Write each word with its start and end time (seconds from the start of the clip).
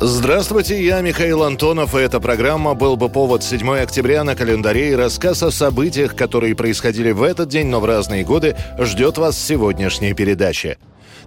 Здравствуйте, 0.00 0.80
я 0.84 1.00
Михаил 1.00 1.42
Антонов, 1.42 1.96
и 1.96 1.98
эта 1.98 2.20
программа 2.20 2.74
«Был 2.74 2.96
бы 2.96 3.08
повод» 3.08 3.42
7 3.42 3.78
октября 3.78 4.22
на 4.22 4.36
календаре 4.36 4.92
и 4.92 4.94
рассказ 4.94 5.42
о 5.42 5.50
событиях, 5.50 6.14
которые 6.14 6.54
происходили 6.54 7.10
в 7.10 7.20
этот 7.24 7.48
день, 7.48 7.66
но 7.66 7.80
в 7.80 7.84
разные 7.84 8.22
годы, 8.22 8.54
ждет 8.78 9.18
вас 9.18 9.36
сегодняшняя 9.36 10.14
передача. 10.14 10.78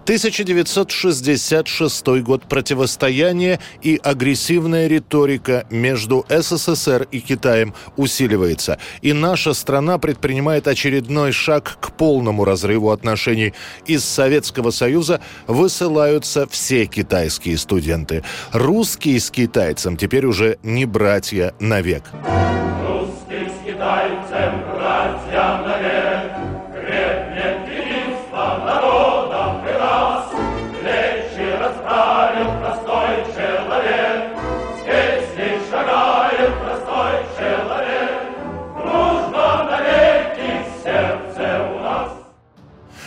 1966 0.04 2.06
год 2.22 2.42
противостояние 2.48 3.60
и 3.82 4.00
агрессивная 4.02 4.88
риторика 4.88 5.64
между 5.70 6.26
СССР 6.28 7.06
и 7.12 7.20
Китаем 7.20 7.72
усиливается. 7.96 8.80
И 9.00 9.12
наша 9.12 9.54
страна 9.54 9.98
предпринимает 9.98 10.66
очередной 10.66 11.30
шаг 11.30 11.78
к 11.80 11.92
полному 11.92 12.44
разрыву 12.44 12.90
отношений. 12.90 13.54
Из 13.86 14.04
Советского 14.04 14.72
Союза 14.72 15.20
высылаются 15.46 16.48
все 16.48 16.86
китайские 16.86 17.56
студенты. 17.56 18.24
Русские 18.52 19.20
с 19.20 19.30
китайцем 19.30 19.96
теперь 19.96 20.26
уже 20.26 20.58
не 20.64 20.84
братья 20.84 21.54
навек. 21.60 22.02
Русским 22.12 22.61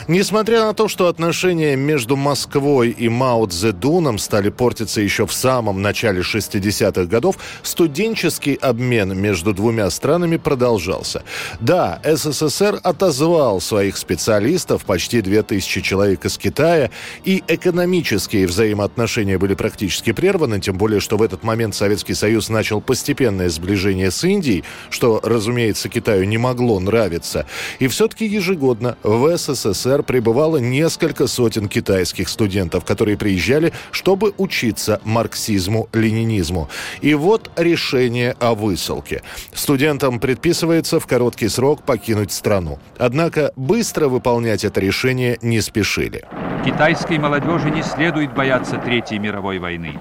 Несмотря 0.07 0.65
на 0.65 0.75
то, 0.75 0.87
что 0.87 1.07
отношения 1.07 1.75
между 1.75 2.15
Москвой 2.15 2.91
и 2.91 3.09
Мао 3.09 3.47
Цзэдуном 3.47 4.19
стали 4.19 4.49
портиться 4.49 5.01
еще 5.01 5.25
в 5.25 5.33
самом 5.33 5.81
начале 5.81 6.21
60-х 6.21 7.05
годов, 7.05 7.37
студенческий 7.63 8.53
обмен 8.53 9.17
между 9.19 9.51
двумя 9.51 9.89
странами 9.89 10.37
продолжался. 10.37 11.23
Да, 11.59 11.99
СССР 12.03 12.79
отозвал 12.83 13.59
своих 13.59 13.97
специалистов, 13.97 14.85
почти 14.85 15.21
2000 15.21 15.81
человек 15.81 16.25
из 16.25 16.37
Китая, 16.37 16.91
и 17.23 17.43
экономические 17.47 18.45
взаимоотношения 18.45 19.39
были 19.39 19.55
практически 19.55 20.11
прерваны, 20.11 20.59
тем 20.59 20.77
более, 20.77 20.99
что 20.99 21.17
в 21.17 21.23
этот 21.23 21.43
момент 21.43 21.73
Советский 21.73 22.13
Союз 22.13 22.49
начал 22.49 22.79
постепенное 22.79 23.49
сближение 23.49 24.11
с 24.11 24.23
Индией, 24.23 24.65
что, 24.91 25.19
разумеется, 25.23 25.89
Китаю 25.89 26.25
не 26.25 26.37
могло 26.37 26.79
нравиться. 26.79 27.47
И 27.79 27.87
все-таки 27.87 28.27
ежегодно 28.27 28.97
в 29.01 29.35
СССР 29.35 29.94
пребывало 30.03 30.57
несколько 30.57 31.27
сотен 31.27 31.67
китайских 31.67 32.29
студентов, 32.29 32.85
которые 32.85 33.17
приезжали, 33.17 33.73
чтобы 33.91 34.33
учиться 34.37 35.01
марксизму-ленинизму. 35.03 36.69
И 37.01 37.13
вот 37.13 37.51
решение 37.55 38.35
о 38.39 38.55
высылке. 38.55 39.21
Студентам 39.53 40.19
предписывается 40.19 40.99
в 40.99 41.07
короткий 41.07 41.47
срок 41.47 41.83
покинуть 41.83 42.31
страну. 42.31 42.79
Однако 42.97 43.51
быстро 43.55 44.07
выполнять 44.07 44.63
это 44.63 44.79
решение 44.79 45.37
не 45.41 45.61
спешили. 45.61 46.23
Китайской 46.65 47.17
молодежи 47.17 47.69
не 47.69 47.83
следует 47.83 48.33
бояться 48.33 48.77
Третьей 48.77 49.19
мировой 49.19 49.59
войны. 49.59 49.99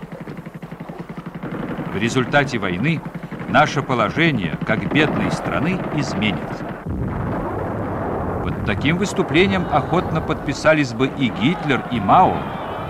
В 1.92 1.96
результате 1.98 2.58
войны 2.58 3.00
наше 3.48 3.82
положение, 3.82 4.58
как 4.66 4.92
бедной 4.92 5.30
страны, 5.30 5.78
изменится. 5.96 6.66
Под 8.44 8.66
таким 8.66 8.98
выступлением 8.98 9.66
охотно 9.70 10.20
подписались 10.20 10.92
бы 10.92 11.08
и 11.08 11.28
Гитлер, 11.28 11.80
и 11.88 11.98
Мао, 11.98 12.42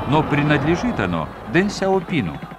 но 0.05 0.25
принадлежит 0.25 0.99
оно 0.99 1.31
Дэн 1.47 1.71
Сяопину– 1.71 2.43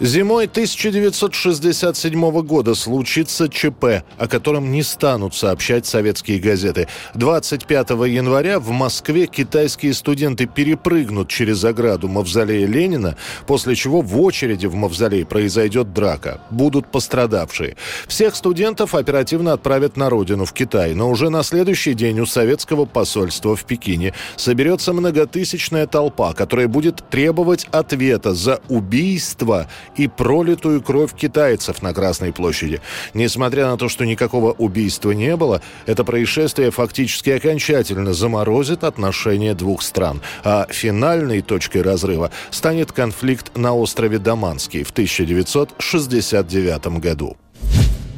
Зимой 0.00 0.46
1967 0.46 2.42
года 2.42 2.74
случится 2.74 3.48
ЧП, 3.48 4.02
о 4.18 4.26
котором 4.26 4.72
не 4.72 4.82
станут 4.82 5.36
сообщать 5.36 5.86
советские 5.86 6.40
газеты. 6.40 6.88
25 7.14 7.90
января 7.90 8.58
в 8.58 8.70
Москве 8.70 9.26
китайские 9.26 9.94
студенты 9.94 10.46
перепрыгнут 10.46 11.28
через 11.28 11.62
ограду 11.64 12.08
Мавзолея 12.08 12.66
Ленина, 12.66 13.16
после 13.46 13.76
чего 13.76 14.00
в 14.00 14.20
очереди 14.20 14.66
в 14.66 14.74
Мавзолей 14.74 15.24
произойдет 15.24 15.92
драка. 15.92 16.40
Будут 16.50 16.90
пострадавшие. 16.90 17.76
Всех 18.08 18.34
студентов 18.34 18.96
оперативно 18.96 19.52
отправят 19.52 19.96
на 19.96 20.10
родину, 20.10 20.44
в 20.44 20.52
Китай. 20.52 20.94
Но 20.94 21.08
уже 21.08 21.30
на 21.30 21.44
следующий 21.44 21.94
день 21.94 22.18
у 22.18 22.26
советского 22.26 22.84
посольства 22.84 23.54
в 23.54 23.64
Пекине 23.64 24.12
соберется 24.34 24.92
многотысячная 24.92 25.86
толпа, 25.86 26.32
которая 26.32 26.66
будет 26.66 27.08
требовать 27.10 27.68
ответа 27.70 28.34
за 28.34 28.60
убийство 28.68 29.68
и 29.96 30.08
пролитую 30.08 30.82
кровь 30.82 31.14
китайцев 31.14 31.82
на 31.82 31.92
Красной 31.92 32.32
площади. 32.32 32.80
Несмотря 33.14 33.66
на 33.66 33.76
то, 33.76 33.88
что 33.88 34.04
никакого 34.04 34.52
убийства 34.52 35.12
не 35.12 35.36
было, 35.36 35.60
это 35.86 36.04
происшествие 36.04 36.70
фактически 36.70 37.30
окончательно 37.30 38.12
заморозит 38.12 38.84
отношения 38.84 39.54
двух 39.54 39.82
стран. 39.82 40.20
А 40.42 40.66
финальной 40.70 41.42
точкой 41.42 41.82
разрыва 41.82 42.30
станет 42.50 42.92
конфликт 42.92 43.56
на 43.56 43.74
острове 43.74 44.18
Даманский 44.18 44.82
в 44.82 44.90
1969 44.90 46.86
году. 47.00 47.36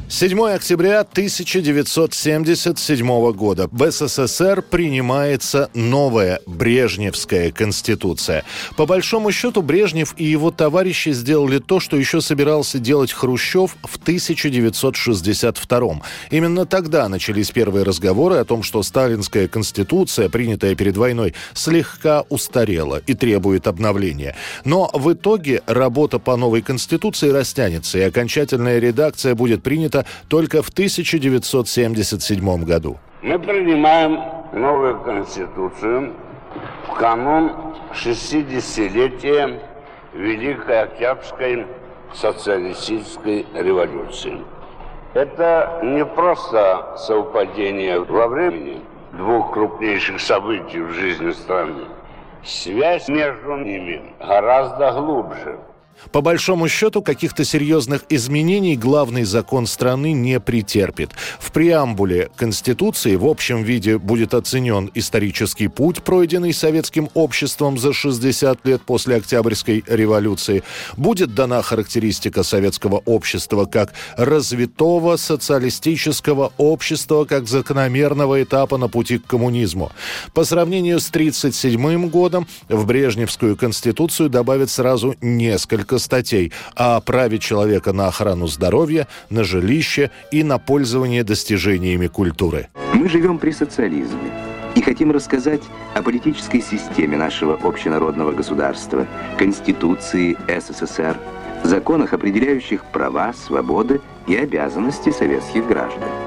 7 0.09 0.41
октября 0.41 1.01
1977 1.01 3.31
года 3.33 3.67
в 3.69 3.91
СССР 3.91 4.61
принимается 4.61 5.69
новая 5.73 6.39
Брежневская 6.45 7.51
конституция. 7.51 8.45
По 8.77 8.85
большому 8.85 9.33
счету 9.33 9.61
Брежнев 9.61 10.13
и 10.15 10.23
его 10.23 10.49
товарищи 10.49 11.09
сделали 11.09 11.59
то, 11.59 11.81
что 11.81 11.97
еще 11.97 12.21
собирался 12.21 12.79
делать 12.79 13.11
Хрущев 13.11 13.75
в 13.83 13.97
1962. 13.97 16.01
Именно 16.31 16.65
тогда 16.65 17.09
начались 17.09 17.51
первые 17.51 17.83
разговоры 17.83 18.37
о 18.37 18.45
том, 18.45 18.63
что 18.63 18.83
сталинская 18.83 19.49
конституция, 19.49 20.29
принятая 20.29 20.73
перед 20.75 20.95
войной, 20.95 21.33
слегка 21.53 22.23
устарела 22.29 23.01
и 23.05 23.13
требует 23.13 23.67
обновления. 23.67 24.37
Но 24.63 24.89
в 24.93 25.11
итоге 25.11 25.63
работа 25.65 26.17
по 26.17 26.37
новой 26.37 26.61
конституции 26.61 27.27
растянется, 27.27 27.97
и 27.97 28.03
окончательная 28.03 28.79
редакция 28.79 29.35
будет 29.35 29.63
принята 29.63 29.96
только 30.29 30.61
в 30.61 30.69
1977 30.69 32.63
году. 32.63 32.97
Мы 33.21 33.39
принимаем 33.39 34.19
новую 34.53 34.99
Конституцию 35.01 36.13
в 36.87 36.93
канун 36.93 37.51
60-летия 37.93 39.59
Великой 40.13 40.83
Октябрьской 40.83 41.65
социалистической 42.13 43.45
революции. 43.53 44.37
Это 45.13 45.79
не 45.83 46.05
просто 46.05 46.95
совпадение 46.97 47.99
во 47.99 48.27
времени 48.27 48.81
двух 49.13 49.53
крупнейших 49.53 50.19
событий 50.21 50.79
в 50.79 50.91
жизни 50.91 51.31
страны. 51.31 51.85
Связь 52.43 53.07
между 53.07 53.55
ними 53.57 54.13
гораздо 54.19 54.91
глубже– 54.91 55.59
по 56.11 56.21
большому 56.21 56.67
счету, 56.67 57.01
каких-то 57.01 57.43
серьезных 57.43 58.05
изменений 58.09 58.75
главный 58.75 59.23
закон 59.23 59.67
страны 59.67 60.13
не 60.13 60.39
претерпит. 60.39 61.11
В 61.39 61.51
преамбуле 61.51 62.29
Конституции 62.35 63.15
в 63.15 63.25
общем 63.25 63.63
виде 63.63 63.97
будет 63.97 64.33
оценен 64.33 64.91
исторический 64.93 65.67
путь, 65.67 66.03
пройденный 66.03 66.53
советским 66.53 67.09
обществом 67.13 67.77
за 67.77 67.93
60 67.93 68.65
лет 68.65 68.81
после 68.81 69.15
Октябрьской 69.15 69.83
революции. 69.87 70.63
Будет 70.95 71.33
дана 71.33 71.61
характеристика 71.61 72.43
советского 72.43 73.01
общества 73.05 73.65
как 73.65 73.93
развитого 74.15 75.15
социалистического 75.17 76.53
общества, 76.57 77.25
как 77.25 77.47
закономерного 77.47 78.43
этапа 78.43 78.77
на 78.77 78.87
пути 78.87 79.17
к 79.17 79.25
коммунизму. 79.25 79.91
По 80.33 80.43
сравнению 80.43 80.99
с 80.99 81.09
1937 81.09 82.09
годом 82.09 82.47
в 82.69 82.85
Брежневскую 82.85 83.55
Конституцию 83.57 84.29
добавят 84.29 84.69
сразу 84.69 85.15
несколько 85.21 85.86
несколько 85.87 85.99
статей 85.99 86.51
о 86.75 86.99
праве 86.99 87.39
человека 87.39 87.93
на 87.93 88.07
охрану 88.07 88.47
здоровья, 88.47 89.07
на 89.29 89.43
жилище 89.43 90.11
и 90.31 90.43
на 90.43 90.57
пользование 90.59 91.23
достижениями 91.23 92.07
культуры. 92.07 92.67
Мы 92.93 93.07
живем 93.07 93.37
при 93.37 93.51
социализме 93.51 94.31
и 94.75 94.81
хотим 94.81 95.11
рассказать 95.11 95.61
о 95.95 96.01
политической 96.01 96.61
системе 96.61 97.17
нашего 97.17 97.57
общенародного 97.63 98.33
государства, 98.33 99.07
Конституции 99.37 100.35
СССР, 100.47 101.17
законах, 101.63 102.13
определяющих 102.13 102.83
права, 102.91 103.33
свободы 103.33 104.01
и 104.27 104.35
обязанности 104.35 105.11
советских 105.11 105.65
граждан. 105.67 106.26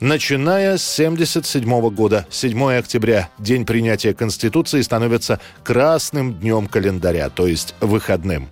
Начиная 0.00 0.76
с 0.76 0.98
1977 0.98 1.90
года, 1.90 2.26
7 2.30 2.78
октября, 2.78 3.28
день 3.38 3.64
принятия 3.64 4.14
Конституции, 4.14 4.82
становится 4.82 5.40
красным 5.62 6.34
днем 6.34 6.66
календаря, 6.66 7.30
то 7.30 7.46
есть 7.46 7.74
выходным. 7.80 8.48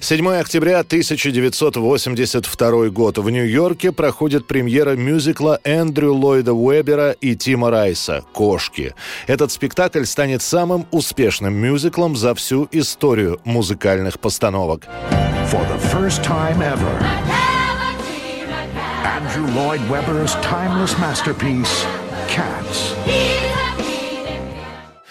7 0.00 0.28
октября 0.34 0.80
1982 0.80 2.90
год. 2.90 3.18
В 3.18 3.28
Нью-Йорке 3.28 3.90
проходит 3.90 4.46
премьера 4.46 4.94
мюзикла 4.94 5.58
Эндрю 5.64 6.14
Ллойда 6.14 6.52
Уэбера 6.52 7.10
и 7.10 7.34
Тима 7.34 7.70
Райса 7.70 8.22
«Кошки». 8.32 8.94
Этот 9.26 9.50
спектакль 9.50 10.04
станет 10.04 10.42
самым 10.42 10.86
успешным 10.92 11.54
мюзиклом 11.54 12.14
за 12.14 12.36
всю 12.36 12.68
историю 12.70 13.40
музыкальных 13.44 14.20
постановок. 14.20 14.84
For 15.50 15.64
the 15.66 15.78
first 15.92 16.22
time 16.22 16.60
ever, 16.60 17.35
Andrew 19.36 19.54
Lloyd 19.54 19.90
Webber's 19.90 20.34
timeless 20.36 20.98
masterpiece 20.98 21.84
«Cats». 22.26 23.45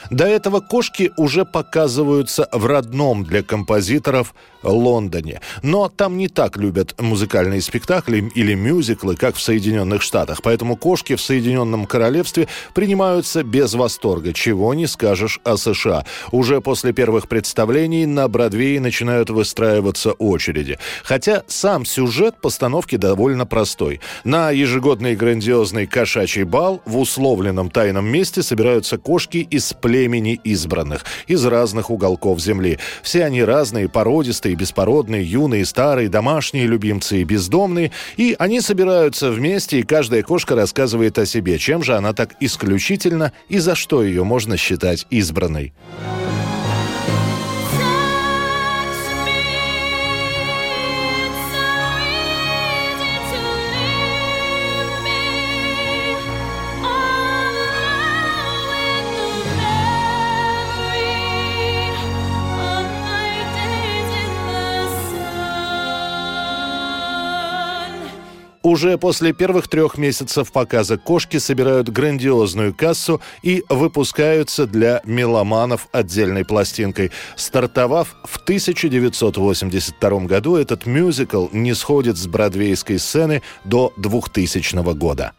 До 0.09 0.25
этого 0.25 0.59
кошки 0.59 1.11
уже 1.17 1.45
показываются 1.45 2.47
в 2.51 2.65
родном 2.65 3.23
для 3.23 3.43
композиторов 3.43 4.33
Лондоне. 4.63 5.41
Но 5.63 5.89
там 5.89 6.17
не 6.17 6.27
так 6.27 6.57
любят 6.57 6.95
музыкальные 6.99 7.61
спектакли 7.61 8.31
или 8.35 8.53
мюзиклы, 8.55 9.15
как 9.15 9.35
в 9.35 9.41
Соединенных 9.41 10.01
Штатах. 10.01 10.41
Поэтому 10.41 10.75
кошки 10.75 11.15
в 11.15 11.21
Соединенном 11.21 11.85
Королевстве 11.85 12.47
принимаются 12.73 13.43
без 13.43 13.73
восторга, 13.73 14.33
чего 14.33 14.73
не 14.73 14.87
скажешь 14.87 15.39
о 15.43 15.57
США. 15.57 16.05
Уже 16.31 16.61
после 16.61 16.93
первых 16.93 17.27
представлений 17.27 18.05
на 18.05 18.27
Бродвее 18.27 18.79
начинают 18.79 19.29
выстраиваться 19.29 20.13
очереди. 20.13 20.79
Хотя 21.03 21.43
сам 21.47 21.85
сюжет 21.85 22.41
постановки 22.41 22.95
довольно 22.95 23.45
простой. 23.45 24.01
На 24.23 24.51
ежегодный 24.51 25.15
грандиозный 25.15 25.87
кошачий 25.87 26.43
бал 26.43 26.81
в 26.85 26.97
условленном 26.97 27.69
тайном 27.69 28.07
месте 28.07 28.41
собираются 28.41 28.97
кошки 28.97 29.37
из 29.37 29.73
племени 29.73 29.94
избранных, 30.03 31.05
из 31.27 31.45
разных 31.45 31.89
уголков 31.89 32.39
земли. 32.39 32.79
Все 33.01 33.23
они 33.23 33.43
разные, 33.43 33.89
породистые, 33.89 34.55
беспородные, 34.55 35.23
юные, 35.23 35.65
старые, 35.65 36.09
домашние 36.09 36.67
любимцы 36.67 37.21
и 37.21 37.23
бездомные. 37.23 37.91
И 38.17 38.35
они 38.37 38.61
собираются 38.61 39.31
вместе, 39.31 39.79
и 39.79 39.83
каждая 39.83 40.23
кошка 40.23 40.55
рассказывает 40.55 41.17
о 41.17 41.25
себе, 41.25 41.57
чем 41.57 41.83
же 41.83 41.95
она 41.95 42.13
так 42.13 42.35
исключительно 42.39 43.31
и 43.49 43.59
за 43.59 43.75
что 43.75 44.03
ее 44.03 44.23
можно 44.23 44.57
считать 44.57 45.07
избранной. 45.09 45.73
Уже 68.65 68.97
после 68.97 69.31
первых 69.31 69.67
трех 69.67 69.99
месяцев 69.99 70.51
показа 70.51 70.97
кошки 70.97 71.37
собирают 71.37 71.89
грандиозную 71.89 72.73
кассу 72.73 73.21
и 73.43 73.63
выпускаются 73.69 74.65
для 74.65 75.03
меломанов 75.05 75.87
отдельной 75.91 76.45
пластинкой. 76.45 77.11
Стартовав 77.35 78.15
в 78.23 78.37
1982 78.37 80.19
году, 80.21 80.55
этот 80.55 80.87
мюзикл 80.87 81.45
не 81.51 81.75
сходит 81.75 82.17
с 82.17 82.25
бродвейской 82.25 82.97
сцены 82.97 83.43
до 83.65 83.93
2000 83.97 84.95
года. 84.95 85.33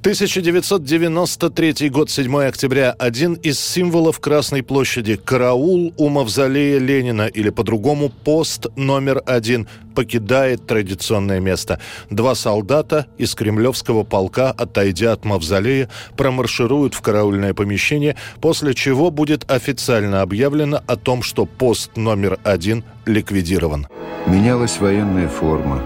1993 0.00 1.90
год, 1.90 2.08
7 2.08 2.34
октября. 2.44 2.92
Один 2.92 3.34
из 3.34 3.60
символов 3.60 4.18
Красной 4.18 4.62
площади– 4.62 5.16
караул 5.24 5.92
у 5.98 6.08
мавзолея 6.08 6.78
Ленина, 6.78 7.26
или 7.26 7.50
по-другому 7.50 8.08
пост 8.08 8.68
номер 8.76 9.22
один, 9.26 9.68
покидает 9.94 10.66
традиционное 10.66 11.38
место. 11.38 11.80
Два 12.08 12.34
солдата 12.34 13.08
из 13.18 13.34
кремлевского 13.34 14.02
полка, 14.02 14.52
отойдя 14.52 15.12
от 15.12 15.26
мавзолея, 15.26 15.90
промаршируют 16.16 16.94
в 16.94 17.02
караульное 17.02 17.52
помещение, 17.52 18.16
после 18.40 18.72
чего 18.72 19.10
будет 19.10 19.50
официально 19.50 20.22
объявлено 20.22 20.80
о 20.86 20.96
том, 20.96 21.22
что 21.22 21.44
пост 21.44 21.98
номер 21.98 22.38
один 22.42 22.84
ликвидирован. 23.04 23.86
Менялась 24.26 24.78
военная 24.78 25.28
форма, 25.28 25.82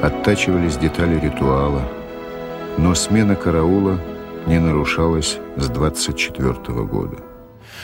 оттачивались 0.00 0.78
детали 0.78 1.20
ритуала– 1.20 1.82
но 2.78 2.94
смена 2.94 3.36
караула 3.36 3.98
не 4.46 4.58
нарушалась 4.58 5.38
с 5.56 5.68
24 5.68 6.54
года. 6.84 7.16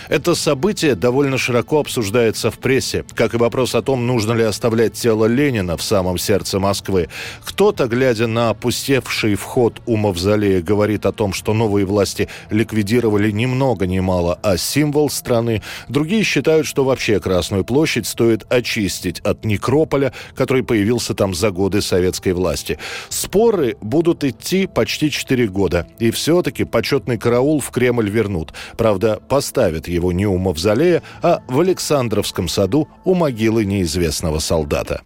Это 0.09 0.35
событие 0.35 0.95
довольно 0.95 1.39
широко 1.39 1.81
обсуждается 1.81 2.51
в 2.51 2.59
прессе, 2.59 3.05
как 3.15 3.35
и 3.35 3.37
вопрос 3.37 3.75
о 3.75 3.83
том, 3.83 4.07
нужно 4.07 4.33
ли 4.33 4.43
оставлять 4.43 4.95
тело 4.95 5.27
Ленина 5.27 5.77
в 5.77 5.83
самом 5.83 6.19
сердце 6.19 6.59
Москвы. 6.59 7.09
Кто-то, 7.45 7.87
глядя 7.87 8.27
на 8.27 8.51
опустевший 8.51 9.35
вход 9.35 9.81
у 9.87 9.97
мавзолея, 9.97 10.63
говорит 10.63 11.07
о 11.07 11.13
том, 11.13 11.33
что 11.33 11.55
новые 11.55 11.87
власти 11.87 12.29
ликвидировали 12.51 13.31
ни 13.31 13.47
много 13.47 13.87
ни 13.87 14.01
мало, 14.01 14.39
а 14.43 14.57
символ 14.57 15.11
страны. 15.11 15.63
Другие 15.89 16.23
считают, 16.23 16.67
что 16.67 16.85
вообще 16.85 17.21
Красную 17.21 17.65
площадь 17.65 18.07
стоит 18.07 18.45
очистить 18.49 19.21
от 19.21 19.45
некрополя, 19.45 20.13
который 20.35 20.63
появился 20.63 21.15
там 21.15 21.35
за 21.35 21.51
годы 21.51 21.83
советской 21.83 22.33
власти. 22.33 22.79
Споры 23.09 23.77
будут 23.81 24.25
идти 24.25 24.67
почти 24.67 25.11
4 25.11 25.47
года, 25.49 25.87
и 25.99 26.11
все-таки 26.11 26.65
почетный 26.65 27.19
караул 27.19 27.61
в 27.61 27.71
Кремль 27.71 28.09
вернут. 28.09 28.53
Правда, 28.77 29.21
поставят 29.29 29.80
его 29.89 30.11
его 30.11 30.13
не 30.13 30.27
у 30.27 30.39
мавзолея, 30.39 31.03
а 31.23 31.43
в 31.49 31.61
Александровском 31.61 32.49
саду 32.49 32.89
у 33.05 33.15
могилы 33.15 33.65
неизвестного 33.65 34.39
солдата. 34.39 35.03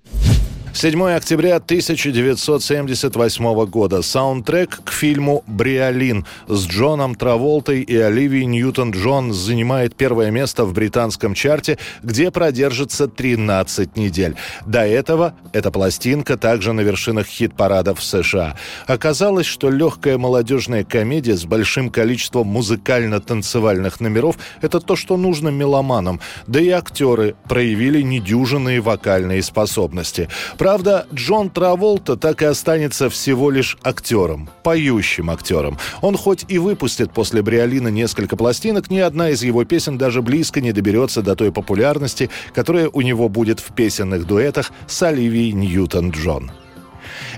7 0.75 1.01
октября 1.13 1.57
1978 1.57 3.67
года. 3.67 4.03
Саундтрек 4.03 4.81
к 4.83 4.91
фильму 4.91 5.45
«Бриолин» 5.47 6.27
с 6.49 6.67
Джоном 6.67 7.15
Траволтой 7.15 7.83
и 7.83 7.97
Оливией 7.97 8.47
Ньютон-Джон 8.47 9.33
занимает 9.33 9.95
первое 9.95 10.33
место 10.33 10.65
в 10.65 10.73
британском 10.73 11.35
чарте, 11.35 11.79
где 12.03 12.33
продержится 12.33 13.07
13 13.07 13.97
недель. 13.97 14.35
До 14.67 14.81
этого 14.81 15.35
эта 15.53 15.71
пластинка 15.71 16.37
также 16.37 16.73
на 16.73 16.81
вершинах 16.81 17.29
хит-парадов 17.29 18.01
в 18.01 18.03
США. 18.03 18.57
Оказалось, 18.89 19.47
что 19.47 19.71
легкая 19.71 20.19
молодежная 20.19 20.83
комедия 20.83 21.37
с 21.37 21.45
большим 21.45 21.89
количеством 21.89 22.49
музыкально-танцевальных 22.49 24.01
номеров– 24.01 24.39
это 24.61 24.81
то, 24.81 24.97
что 24.97 25.17
нужно 25.17 25.51
меломанам. 25.51 26.19
Да 26.49 26.61
и 26.61 26.71
актеры 26.71 27.37
проявили 27.49 28.03
недюжинные 28.03 28.81
вокальные 28.81 29.41
способности. 29.45 30.29
Правда, 30.65 31.07
Джон 31.13 31.51
Траволта 31.51 32.17
так 32.17 32.41
и 32.41 32.47
останется 32.47 33.11
всего 33.11 33.51
лишь 33.51 33.77
актером, 33.83 34.49
поющим 34.63 35.29
актером. 35.29 35.77
Он 36.01 36.17
хоть 36.17 36.47
и 36.49 36.57
выпустит 36.57 37.13
после 37.13 37.43
Бриолина 37.43 37.89
несколько 37.89 38.35
пластинок, 38.35 38.89
ни 38.91 38.97
одна 38.97 39.29
из 39.29 39.43
его 39.43 39.67
песен 39.67 39.99
даже 39.99 40.23
близко 40.23 40.63
не 40.63 40.73
доберется 40.73 41.21
до 41.21 41.37
той 41.37 41.53
популярности, 41.53 42.31
которая 42.55 42.89
у 42.89 43.03
него 43.03 43.29
будет 43.29 43.61
в 43.61 43.75
песенных 43.75 44.27
дуэтах 44.27 44.73
с 44.87 45.03
Оливией 45.03 45.53
Ньютон-Джон. 45.53 46.51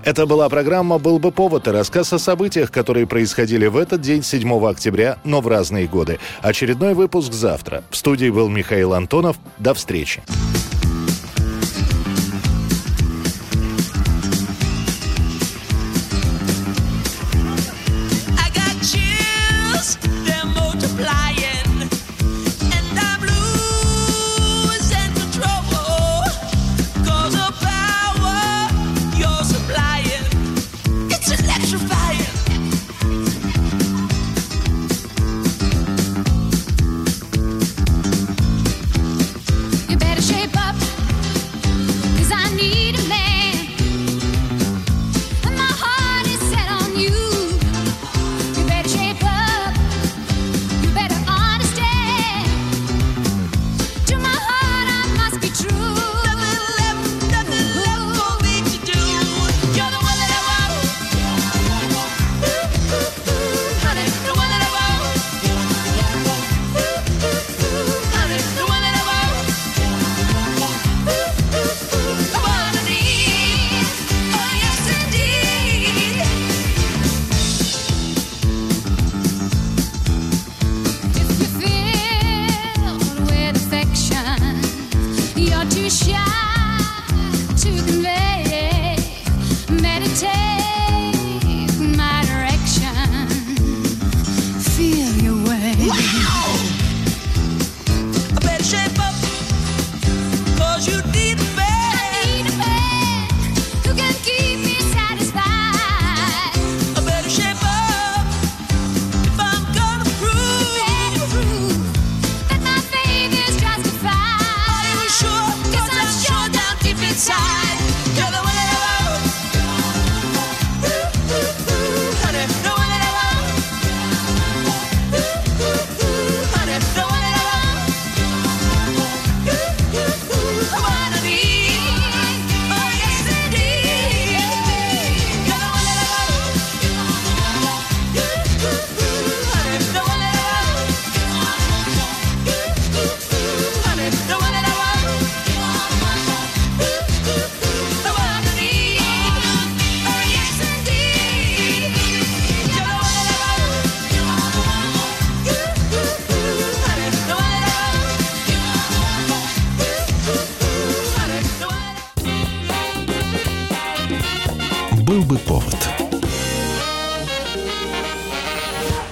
Это 0.05 0.25
была 0.27 0.49
программа 0.49 0.99
«Был 0.99 1.19
бы 1.19 1.33
повод» 1.33 1.67
и 1.67 1.73
рассказ 1.73 2.13
о 2.13 2.21
событиях, 2.21 2.71
которые 2.71 3.09
происходили 3.09 3.67
в 3.67 3.77
этот 3.77 4.03
день, 4.03 4.23
7 4.23 4.65
октября, 4.65 5.19
но 5.25 5.41
в 5.41 5.49
разные 5.49 5.89
годы. 5.89 6.21
Очередной 6.43 6.95
выпуск 6.95 7.33
завтра. 7.33 7.83
В 7.91 7.97
студии 7.97 8.31
был 8.31 8.49
Михаил 8.49 8.95
Антонов. 8.95 9.37
До 9.59 9.75
встречи. 9.75 10.23